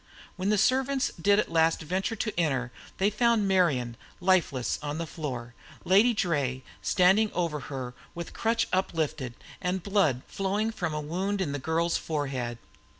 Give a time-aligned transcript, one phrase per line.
[0.35, 5.05] When the servants did at last venture to enter, they found Marian lifeless on the
[5.05, 5.53] floor,
[5.85, 11.51] Lady Draye standing over her with crutch uplifted, and blood flowing from a wound in
[11.51, 12.57] the girl's forehead.